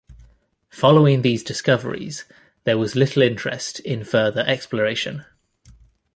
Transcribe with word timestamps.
Following 0.71 1.21
these 1.21 1.43
discoveries 1.43 2.25
there 2.63 2.75
was 2.79 2.95
little 2.95 3.21
interest 3.21 3.79
in 3.81 4.03
further 4.03 4.41
exploration. 4.47 5.25